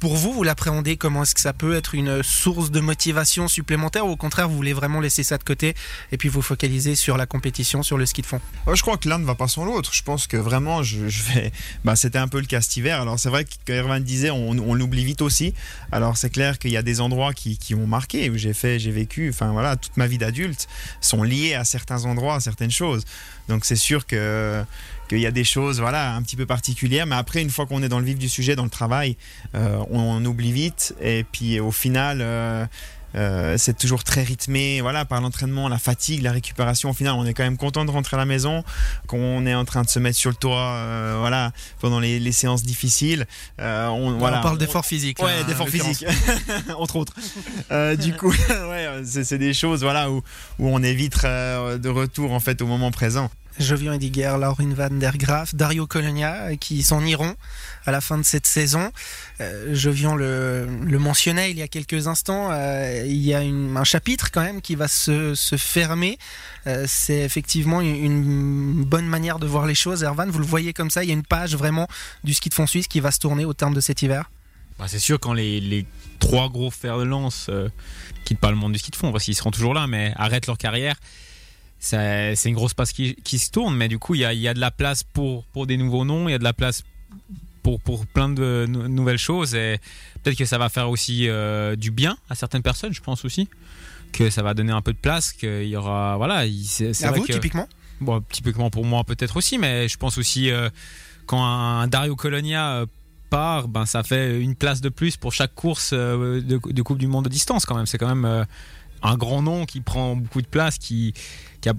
Pour 0.00 0.16
vous, 0.16 0.32
vous 0.32 0.42
l'appréhendez? 0.42 0.96
Comment 0.96 1.24
Est-ce 1.24 1.34
que 1.34 1.42
ça 1.42 1.52
peut 1.52 1.74
être 1.74 1.94
une 1.94 2.22
source 2.22 2.70
de 2.70 2.80
motivation 2.80 3.48
supplémentaire 3.48 4.06
ou 4.06 4.12
au 4.12 4.16
contraire, 4.16 4.48
vous 4.48 4.56
voulez 4.56 4.72
vraiment 4.72 4.98
laisser 4.98 5.22
ça 5.22 5.36
de 5.36 5.44
côté 5.44 5.74
et 6.10 6.16
puis 6.16 6.30
vous 6.30 6.40
focaliser 6.40 6.94
sur 6.94 7.18
la 7.18 7.26
compétition, 7.26 7.82
sur 7.82 7.98
le 7.98 8.06
ski 8.06 8.22
de 8.22 8.26
fond? 8.26 8.40
Je 8.72 8.80
crois 8.80 8.96
que 8.96 9.10
l'un 9.10 9.18
ne 9.18 9.26
va 9.26 9.34
pas 9.34 9.46
sans 9.46 9.66
l'autre. 9.66 9.92
Je 9.92 10.02
pense 10.02 10.26
que 10.26 10.38
vraiment, 10.38 10.82
je, 10.82 11.04
vais. 11.04 11.52
Bah, 11.84 11.96
C'était 11.96 12.16
un 12.16 12.28
peu 12.28 12.40
le 12.40 12.46
cas 12.46 12.62
cet 12.62 12.78
hiver. 12.78 12.98
Alors, 12.98 13.18
c'est 13.18 13.28
vrai 13.28 13.44
que 13.44 13.98
disait, 13.98 14.30
on, 14.30 14.74
l'oublie 14.74 15.04
vite 15.04 15.20
aussi. 15.20 15.52
Alors, 15.92 16.16
c'est 16.16 16.30
clair 16.30 16.58
qu'il 16.58 16.70
y 16.70 16.78
a 16.78 16.82
des 16.82 17.02
endroits 17.02 17.34
qui, 17.34 17.58
qui 17.58 17.74
ont 17.74 17.86
marqué, 17.86 18.30
où 18.30 18.38
j'ai 18.38 18.54
fait, 18.54 18.78
j'ai 18.78 18.92
vécu, 18.92 19.28
enfin 19.28 19.52
voilà, 19.52 19.76
toute 19.76 19.98
ma 19.98 20.06
vie 20.06 20.16
d'adulte 20.16 20.66
sont 21.02 21.22
liés 21.22 21.52
à 21.52 21.66
certains 21.66 22.06
endroits, 22.06 22.36
à 22.36 22.40
certaines 22.40 22.70
choses. 22.70 23.04
Donc, 23.48 23.66
c'est 23.66 23.76
sûr 23.76 24.06
que 24.06 24.64
qu'il 25.10 25.20
y 25.20 25.26
a 25.26 25.32
des 25.32 25.44
choses 25.44 25.80
voilà 25.80 26.14
un 26.14 26.22
petit 26.22 26.36
peu 26.36 26.46
particulières 26.46 27.04
mais 27.04 27.16
après 27.16 27.42
une 27.42 27.50
fois 27.50 27.66
qu'on 27.66 27.82
est 27.82 27.88
dans 27.88 27.98
le 27.98 28.04
vif 28.04 28.16
du 28.16 28.28
sujet 28.28 28.54
dans 28.54 28.64
le 28.64 28.70
travail 28.70 29.16
euh, 29.56 29.82
on, 29.90 30.24
oublie 30.24 30.52
vite 30.52 30.94
et 31.00 31.24
puis 31.24 31.58
au 31.58 31.72
final 31.72 32.20
euh, 32.20 32.64
euh, 33.16 33.56
c'est 33.58 33.76
toujours 33.76 34.04
très 34.04 34.22
rythmé, 34.22 34.80
voilà, 34.82 35.04
par 35.04 35.20
l'entraînement, 35.20 35.68
la 35.68 35.78
fatigue, 35.78 36.22
la 36.22 36.30
récupération. 36.30 36.90
Au 36.90 36.92
final, 36.92 37.14
on 37.14 37.24
est 37.24 37.34
quand 37.34 37.42
même 37.42 37.56
content 37.56 37.84
de 37.84 37.90
rentrer 37.90 38.14
à 38.14 38.20
la 38.20 38.24
maison, 38.24 38.62
qu'on 39.08 39.46
est 39.46 39.54
en 39.54 39.64
train 39.64 39.82
de 39.82 39.88
se 39.88 39.98
mettre 39.98 40.16
sur 40.16 40.30
le 40.30 40.36
toit, 40.36 41.16
voilà, 41.18 41.50
pendant 41.80 41.98
les, 41.98 42.30
séances 42.30 42.62
difficiles. 42.62 43.26
on, 43.58 44.14
voilà, 44.16 44.38
on 44.38 44.42
parle 44.44 44.58
d'efforts 44.58 44.86
physiques. 44.86 45.20
Ouais, 45.20 45.42
d'efforts 45.42 45.68
physiques, 45.68 46.06
entre 46.78 46.94
autres. 46.94 47.14
du 47.96 48.12
coup, 48.12 48.30
ouais, 48.48 49.02
c'est 49.04 49.38
des 49.38 49.54
choses, 49.54 49.82
voilà, 49.82 50.08
où, 50.08 50.22
où 50.60 50.68
on 50.68 50.80
est 50.80 50.94
vite 50.94 51.20
de 51.24 51.88
retour 51.88 52.30
en 52.30 52.38
fait 52.38 52.62
au 52.62 52.68
moment 52.68 52.92
présent. 52.92 53.28
Jovian 53.58 53.92
Ediger, 53.92 54.36
Laurin 54.38 54.72
van 54.74 54.90
der 54.90 55.16
Graaf, 55.18 55.54
Dario 55.54 55.86
Colonia 55.86 56.56
qui 56.56 56.82
s'en 56.82 57.04
iront 57.04 57.34
à 57.84 57.90
la 57.90 58.00
fin 58.00 58.18
de 58.18 58.22
cette 58.22 58.46
saison. 58.46 58.92
Euh, 59.40 59.74
Jovian 59.74 60.14
le, 60.14 60.66
mentionnait 60.98 61.50
il 61.50 61.58
y 61.58 61.62
a 61.62 61.68
quelques 61.68 62.06
instants, 62.06 62.48
euh, 62.50 63.04
il 63.06 63.22
y 63.22 63.34
a 63.34 63.40
un 63.40 63.84
chapitre 63.84 64.30
quand 64.30 64.42
même 64.42 64.60
qui 64.60 64.74
va 64.74 64.88
se, 64.88 65.34
fermer. 65.56 66.18
Euh, 66.66 66.84
c'est 66.86 67.20
effectivement 67.20 67.80
une, 67.80 68.84
bonne 68.84 69.06
manière 69.06 69.38
de 69.38 69.46
voir 69.46 69.66
les 69.66 69.74
choses. 69.74 70.02
Ervan, 70.02 70.26
vous 70.28 70.38
le 70.38 70.46
voyez 70.46 70.72
comme 70.72 70.90
ça, 70.90 71.02
il 71.02 71.08
y 71.08 71.10
a 71.10 71.14
une 71.14 71.24
page 71.24 71.54
vraiment 71.54 71.88
du 72.24 72.34
ski 72.34 72.48
de 72.48 72.54
fond 72.54 72.66
suisse 72.66 72.88
qui 72.88 73.00
va 73.00 73.10
se 73.10 73.18
tourner 73.18 73.44
au 73.44 73.52
terme 73.52 73.74
de 73.74 73.80
cet 73.80 74.02
hiver 74.02 74.30
bah, 74.78 74.86
C'est 74.88 74.98
sûr 74.98 75.18
quand 75.18 75.32
les, 75.32 75.86
trois 76.18 76.48
gros 76.48 76.70
fers 76.70 76.98
de 76.98 77.04
lance 77.04 77.50
quittent 78.24 78.40
pas 78.40 78.50
le 78.50 78.56
monde 78.56 78.72
du 78.72 78.78
ski 78.78 78.90
de 78.90 78.96
fond, 78.96 79.10
parce 79.10 79.24
qu'ils 79.24 79.34
seront 79.34 79.50
toujours 79.50 79.74
là, 79.74 79.86
mais 79.86 80.12
arrêtent 80.16 80.46
leur 80.46 80.58
carrière 80.58 80.96
c'est 81.80 82.44
une 82.44 82.54
grosse 82.54 82.74
passe 82.74 82.92
qui, 82.92 83.14
qui, 83.16 83.38
se 83.38 83.50
tourne, 83.50 83.74
mais 83.74 83.88
du 83.88 83.98
coup, 83.98 84.14
il 84.14 84.20
y 84.20 84.24
a, 84.24 84.34
y 84.34 84.46
a, 84.46 84.54
de 84.54 84.60
la 84.60 84.70
place 84.70 85.02
pour, 85.02 85.44
pour 85.46 85.66
des 85.66 85.78
nouveaux 85.78 86.04
noms, 86.04 86.28
il 86.28 86.32
y 86.32 86.34
a 86.34 86.38
de 86.38 86.44
la 86.44 86.52
place 86.52 86.84
pour, 87.62 87.80
pour 87.80 88.06
plein 88.06 88.28
de 88.28 88.66
nouvelles 88.68 89.18
choses 89.18 89.54
et 89.54 89.78
peut-être 90.22 90.36
que 90.36 90.44
ça 90.44 90.58
va 90.58 90.68
faire 90.68 90.90
aussi 90.90 91.28
du 91.76 91.90
bien 91.90 92.18
à 92.28 92.34
certaines 92.34 92.62
personnes, 92.62 92.92
je 92.92 93.00
pense 93.00 93.24
aussi 93.24 93.48
que 94.12 94.28
ça 94.28 94.42
va 94.42 94.54
donner 94.54 94.72
un 94.72 94.82
peu 94.82 94.92
de 94.92 94.98
place, 94.98 95.32
qu'il 95.32 95.68
y 95.68 95.76
aura 95.76 96.16
voilà. 96.16 96.44
C'est 96.64 97.04
à 97.04 97.12
vous 97.12 97.26
typiquement? 97.26 97.68
Bon, 98.00 98.22
typiquement 98.30 98.70
pour 98.70 98.84
moi 98.84 99.04
peut-être 99.04 99.36
aussi, 99.36 99.56
mais 99.56 99.88
je 99.88 99.96
pense 99.96 100.18
aussi 100.18 100.50
quand 101.26 101.42
un 101.42 101.86
Dario 101.86 102.14
Colonia 102.14 102.84
part, 103.30 103.68
ben 103.68 103.86
ça 103.86 104.02
fait 104.02 104.40
une 104.40 104.56
place 104.56 104.80
de 104.80 104.88
plus 104.88 105.16
pour 105.16 105.32
chaque 105.32 105.54
course 105.54 105.92
de, 105.92 106.40
de 106.40 106.82
Coupe 106.82 106.98
du 106.98 107.06
Monde 107.06 107.24
de 107.24 107.30
distance 107.30 107.64
quand 107.64 107.76
même. 107.76 107.86
C'est 107.86 107.98
quand 107.98 108.14
même 108.14 108.46
un 109.02 109.16
grand 109.16 109.42
nom 109.42 109.66
qui 109.66 109.80
prend 109.80 110.16
beaucoup 110.16 110.42
de 110.42 110.46
place, 110.46 110.78
qui, 110.78 111.14
qui 111.60 111.68
a 111.68 111.74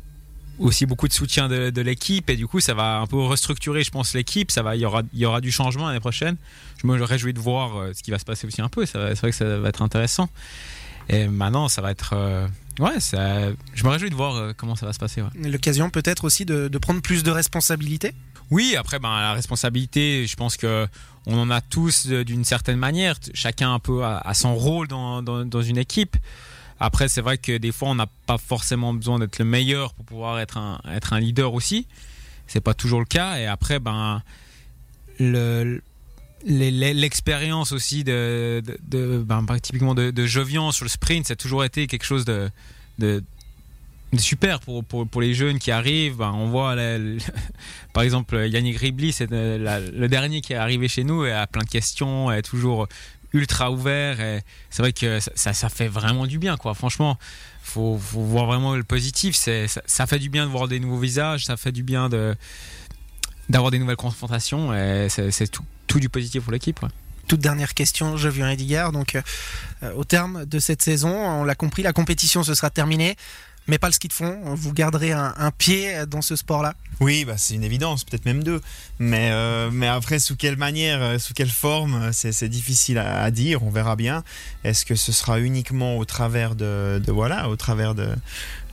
aussi 0.61 0.85
beaucoup 0.85 1.07
de 1.07 1.13
soutien 1.13 1.49
de, 1.49 1.81
l'équipe. 1.81 2.29
Et 2.29 2.35
du 2.35 2.47
coup 2.47 2.59
ça 2.59 2.73
va 2.73 2.99
un 2.99 3.07
peu 3.07 3.17
restructurer 3.17 3.83
je 3.83 3.91
pense 3.91 4.13
l'équipe. 4.13 4.51
Ça 4.51 4.63
va 4.63 4.75
il 4.75 4.81
y 4.81 4.85
aura 4.85 5.01
il 5.13 5.19
y 5.19 5.25
aura 5.25 5.41
du 5.41 5.51
changement 5.51 5.87
l'année 5.87 5.99
prochaine. 5.99 6.37
Je 6.81 6.87
me 6.87 7.01
réjouis 7.03 7.33
de 7.33 7.39
voir 7.39 7.77
euh, 7.77 7.91
ce 7.93 8.03
qui 8.03 8.11
va 8.11 8.19
se 8.19 8.25
passer 8.25 8.47
aussi 8.47 8.61
un 8.61 8.69
peu. 8.69 8.85
C'est 8.85 8.97
vrai 8.97 9.29
que 9.29 9.35
ça 9.35 9.57
va 9.57 9.69
être 9.69 9.81
intéressant. 9.81 10.29
Et 11.09 11.27
maintenant 11.27 11.67
ça 11.67 11.81
va 11.81 11.91
être 11.91 12.13
euh, 12.13 12.47
ouais 12.79 12.99
ça, 12.99 13.49
je 13.73 13.83
me 13.83 13.89
réjouis 13.89 14.09
de 14.09 14.15
voir 14.15 14.35
euh, 14.35 14.53
comment 14.55 14.75
ça 14.75 14.85
va 14.85 14.93
se 14.93 14.99
passer 14.99 15.23
l'occasion 15.43 15.89
peut-être 15.89 16.23
aussi 16.25 16.45
de, 16.45 16.69
prendre 16.77 17.01
plus 17.01 17.23
de 17.23 17.31
responsabilités? 17.31 18.13
Oui 18.51 18.75
après 18.77 18.99
ben 18.99 19.09
la 19.09 19.33
responsabilité 19.33 20.27
je 20.27 20.35
pense 20.35 20.57
que 20.57 20.87
on 21.25 21.37
en 21.37 21.51
a 21.51 21.61
tous 21.61 22.07
d'une 22.07 22.43
certaine 22.43 22.77
manière. 22.77 23.15
Chacun 23.33 23.73
un 23.73 23.79
peu 23.79 24.03
a, 24.03 24.33
son 24.33 24.55
rôle 24.55 24.87
dans, 24.87 25.21
dans, 25.21 25.45
dans 25.45 25.61
une 25.61 25.77
équipe 25.77 26.17
après, 26.83 27.07
c'est 27.07 27.21
vrai 27.21 27.37
que 27.37 27.57
des 27.57 27.71
fois, 27.71 27.89
on 27.89 27.95
n'a 27.95 28.07
pas 28.25 28.39
forcément 28.39 28.91
besoin 28.91 29.19
d'être 29.19 29.37
le 29.37 29.45
meilleur 29.45 29.93
pour 29.93 30.03
pouvoir 30.03 30.39
être 30.39 30.57
un, 30.57 30.81
être 30.91 31.13
un 31.13 31.19
leader 31.19 31.53
aussi. 31.53 31.85
C'est 32.47 32.59
pas 32.59 32.73
toujours 32.73 32.99
le 32.99 33.05
cas. 33.05 33.37
Et 33.37 33.45
après, 33.45 33.77
ben, 33.77 34.23
l'expérience 36.43 37.71
aussi 37.71 38.03
de, 38.03 38.63
de, 38.81 39.23
ben, 39.23 39.45
typiquement 39.61 39.93
de, 39.93 40.09
de, 40.09 40.25
Jovian 40.25 40.71
sur 40.71 40.83
le 40.83 40.89
sprint, 40.89 41.27
ça 41.27 41.33
a 41.33 41.35
toujours 41.35 41.63
été 41.63 41.85
quelque 41.85 42.03
chose 42.03 42.25
de, 42.25 42.49
de, 42.97 43.23
super 44.17 44.59
pour, 44.59 44.83
pour, 44.83 45.21
les 45.21 45.35
jeunes 45.35 45.59
qui 45.59 45.69
arrivent. 45.69 46.17
Ben, 46.17 46.31
on 46.33 46.47
voit, 46.47 46.75
par 47.93 48.01
exemple, 48.01 48.47
Yannick 48.47 48.79
Ribli, 48.79 49.11
c'est 49.11 49.29
le 49.29 50.07
dernier 50.07 50.41
qui 50.41 50.53
est 50.53 50.57
arrivé 50.57 50.87
chez 50.87 51.03
nous 51.03 51.25
et 51.25 51.31
a 51.31 51.45
plein 51.45 51.61
de 51.61 51.69
questions, 51.69 52.31
est 52.31 52.41
toujours 52.41 52.87
ultra 53.33 53.71
ouvert. 53.71 54.19
Et 54.19 54.41
c'est 54.69 54.81
vrai 54.81 54.93
que 54.93 55.19
ça, 55.19 55.69
fait 55.69 55.87
vraiment 55.87 56.27
du 56.27 56.39
bien, 56.39 56.57
quoi. 56.57 56.73
Franchement, 56.73 57.17
faut, 57.63 57.97
faut 57.97 58.21
voir 58.21 58.45
vraiment 58.45 58.75
le 58.75 58.83
positif. 58.83 59.35
C'est, 59.35 59.67
ça, 59.67 60.07
fait 60.07 60.19
du 60.19 60.29
bien 60.29 60.45
de 60.45 60.51
voir 60.51 60.67
des 60.67 60.79
nouveaux 60.79 60.99
visages, 60.99 61.45
ça 61.45 61.57
fait 61.57 61.71
du 61.71 61.83
bien 61.83 62.09
d'avoir 63.49 63.71
des 63.71 63.79
nouvelles 63.79 63.95
confrontations. 63.95 64.73
Et 64.73 65.07
c'est, 65.09 65.49
tout, 65.49 65.99
du 65.99 66.09
positif 66.09 66.43
pour 66.43 66.53
l'équipe. 66.53 66.79
toute 67.27 67.41
dernière 67.41 67.73
question, 67.73 68.17
je 68.17 68.29
viens 68.29 68.49
Ediger. 68.49 68.87
Donc, 68.93 69.15
euh, 69.83 69.93
au 69.93 70.03
terme 70.03 70.45
de 70.45 70.59
cette 70.59 70.81
saison, 70.81 71.13
on 71.13 71.43
l'a 71.43 71.55
compris, 71.55 71.83
la 71.83 71.93
compétition 71.93 72.43
se 72.43 72.53
sera 72.55 72.69
terminée 72.69 73.17
mais 73.71 73.77
pas 73.77 73.87
le 73.87 73.93
ski 73.93 74.09
de 74.09 74.13
fond. 74.13 74.37
Vous 74.53 74.73
garderez 74.73 75.13
un, 75.13 75.51
pied 75.57 76.05
dans 76.05 76.21
ce 76.21 76.35
sport-là? 76.35 76.73
Oui, 76.99 77.23
bah, 77.23 77.35
c'est 77.37 77.55
une 77.55 77.63
évidence, 77.63 78.03
peut-être 78.03 78.25
même 78.25 78.43
deux. 78.43 78.59
Mais, 78.99 79.29
euh, 79.31 79.71
après, 79.89 80.19
sous 80.19 80.35
quelle 80.35 80.57
manière, 80.57 81.01
euh, 81.01 81.19
sous 81.19 81.33
quelle 81.33 81.49
forme, 81.49 81.93
euh, 81.95 82.11
c'est 82.11 82.49
difficile 82.49 82.97
à, 82.97 83.31
dire, 83.31 83.63
on 83.63 83.69
verra 83.69 83.95
bien. 83.95 84.25
Est-ce 84.65 84.85
que 84.85 84.95
ce 84.95 85.13
sera 85.13 85.39
uniquement 85.39 85.97
au 85.97 86.03
travers 86.03 86.55
de 86.55 87.01
voilà, 87.07 87.47
au 87.47 87.55
travers 87.55 87.95
de, 87.95 88.09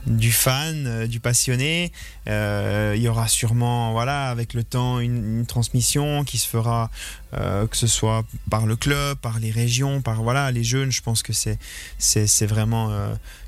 du 0.05 0.31
fan, 0.31 0.85
euh, 0.87 1.07
du 1.07 1.19
passionné. 1.19 1.91
Euh, 2.27 2.93
il 2.95 3.01
y 3.01 3.07
aura 3.07 3.27
sûrement, 3.27 3.91
voilà, 3.91 4.29
avec 4.29 4.53
le 4.53 4.63
temps, 4.63 4.99
une, 4.99 5.45
transmission 5.45 6.23
qui 6.23 6.37
se 6.37 6.47
fera, 6.47 6.89
euh, 7.33 7.65
que 7.67 7.77
ce 7.77 7.87
soit 7.87 8.23
par 8.49 8.65
le 8.65 8.75
club, 8.75 9.17
par 9.17 9.39
les 9.39 9.51
régions, 9.51 10.01
par 10.01 10.21
voilà, 10.23 10.51
les 10.51 10.63
jeunes. 10.63 10.91
Je 10.91 11.01
pense 11.01 11.23
que 11.23 11.33
c'est 11.33 11.57
c'est 11.97 12.45
vraiment 12.45 12.91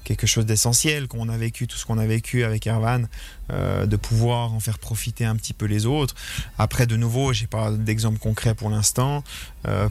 quelque 0.04 0.26
chose 0.28 0.46
d'essentiel 0.46 1.08
qu'on 1.08 1.30
a 1.30 1.38
vécu, 1.38 1.68
tout 1.68 1.78
ce 1.78 1.86
qu'on 1.86 1.98
a 1.98 2.06
vécu 2.06 2.44
avec 2.44 2.68
Erwan, 2.68 3.08
de 3.50 3.96
pouvoir 3.96 4.54
en 4.54 4.60
faire 4.60 4.80
profiter 4.80 5.26
un 5.26 5.36
petit 5.36 5.54
peu 5.54 5.66
les 5.66 5.86
autres. 5.86 6.16
Après, 6.58 6.86
de 6.88 6.96
nouveau, 6.96 7.34
j'ai 7.34 7.48
pas 7.48 7.72
d'exemple 7.72 8.20
concret 8.20 8.56
pour 8.56 8.70
l'instant. 8.70 9.24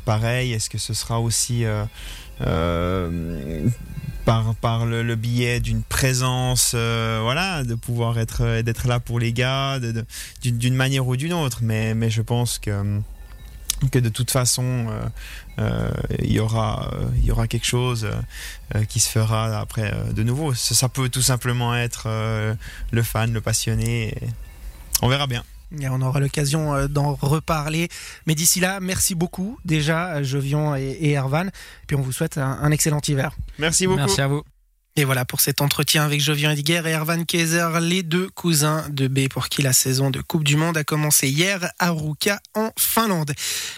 pareil, 0.05 0.53
est-ce 0.53 0.71
que 0.71 0.79
ce 0.79 0.95
sera 0.95 1.21
aussi 1.21 1.65
par, 4.25 4.55
par 4.55 4.87
le, 4.87 5.03
le 5.03 5.17
biais 5.17 5.61
d'une 5.61 5.83
présence, 5.83 6.73
euh, 6.75 7.21
voilà, 7.23 7.65
de 7.65 7.75
pouvoir 7.75 8.19
être 8.19 8.43
euh, 8.43 8.63
d'être 8.63 8.87
là 8.87 9.01
pour 9.01 9.19
les 9.19 9.33
gars, 9.33 9.79
d'une 10.43 10.75
manière 10.75 11.07
ou 11.07 11.17
d'une 11.17 11.33
autre. 11.33 11.59
Mais, 11.63 11.95
mais 11.95 12.11
je 12.11 12.23
pense 12.23 12.59
que 12.59 13.01
que 13.91 13.99
de 13.99 14.11
toute 14.11 14.31
façon 14.31 14.89
euh, 15.59 15.91
il 16.19 16.33
y 16.33 16.39
aura 16.39 16.91
y 17.25 17.31
aura 17.31 17.49
quelque 17.49 17.65
chose 17.65 18.07
qui 18.89 19.01
se 19.01 19.09
fera 19.09 19.59
après 19.59 19.91
de 20.15 20.23
nouveau. 20.23 20.53
Ça, 20.53 20.89
peut 20.91 21.09
tout 21.09 21.23
simplement 21.23 21.75
être 21.75 22.07
le 22.91 23.03
fan, 23.03 23.33
le 23.33 23.41
passionné. 23.41 24.15
on 25.01 25.09
verra 25.09 25.27
bien 25.27 25.43
on 25.73 26.03
aura 26.03 26.21
l'occasion 26.21 26.75
euh, 26.75 26.89
d'en 26.89 27.15
reparler. 27.15 27.89
Mais 28.27 28.35
d'ici 28.35 28.61
là, 28.61 28.81
merci 28.81 29.15
beaucoup 29.15 29.59
déjà, 29.65 30.23
Jovian 30.23 30.77
et, 30.77 30.97
et 31.01 31.11
Ervan. 31.13 31.47
Puis 31.87 31.97
on 31.97 32.01
vous 32.01 32.13
souhaite 32.13 32.39
un 32.39 32.71
excellent 32.71 33.01
hiver. 33.07 33.37
Merci 33.59 33.87
beaucoup. 33.87 33.99
Merci 33.99 34.21
à 34.21 34.29
vous. 34.29 34.43
Et 34.97 35.05
voilà 35.05 35.25
pour 35.25 35.41
cet 35.41 35.61
entretien 35.61 36.05
avec 36.05 36.21
Jovian 36.21 36.51
Ediguer 36.51 36.83
et 36.85 36.91
Ervan 36.91 37.25
Kaiser, 37.25 37.69
les 37.81 38.03
deux 38.03 38.29
cousins 38.29 38.85
de 38.91 39.07
B 39.07 39.29
pour 39.29 39.49
qui 39.49 39.63
la 39.63 39.73
saison 39.73 40.11
de 40.11 40.21
Coupe 40.21 40.43
du 40.43 40.57
Monde 40.57 40.77
a 40.77 40.85
commencé 40.85 41.29
hier 41.29 41.71
à 41.79 41.91
Ruka 41.91 42.41
en 42.55 42.71
Finlande. 42.77 43.33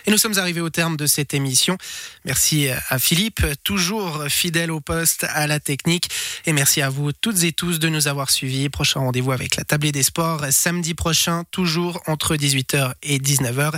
Et 0.07 0.11
nous 0.11 0.17
sommes 0.17 0.39
arrivés 0.39 0.63
au 0.63 0.71
terme 0.71 0.97
de 0.97 1.07
cette 1.07 1.35
émission. 1.35 1.77
Merci 2.25 2.69
à 2.89 2.99
Philippe, 2.99 3.45
toujours 3.63 4.25
fidèle 4.29 4.71
au 4.71 4.81
poste, 4.81 5.27
à 5.29 5.47
la 5.47 5.61
technique. 5.61 6.09
Et 6.47 6.53
merci 6.55 6.81
à 6.81 6.89
vous 6.89 7.13
toutes 7.13 7.43
et 7.45 7.53
tous 7.53 7.79
de 7.79 7.89
nous 7.89 8.09
avoir 8.09 8.31
suivis. 8.31 8.71
Prochain 8.71 9.01
rendez-vous 9.01 9.33
avec 9.33 9.57
la 9.57 9.65
tablée 9.65 9.93
des 9.93 10.03
sports 10.03 10.47
samedi 10.51 10.95
prochain, 10.95 11.45
toujours 11.51 12.03
entre 12.07 12.37
18h 12.37 12.95
et 13.03 13.19
19h. 13.19 13.75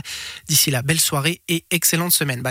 D'ici 0.49 0.71
là, 0.71 0.83
belle 0.83 1.01
soirée 1.01 1.41
et 1.49 1.65
excellente 1.71 2.13
semaine. 2.13 2.43